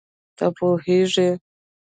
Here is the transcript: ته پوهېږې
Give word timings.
ته 0.37 0.45
پوهېږې 0.57 1.29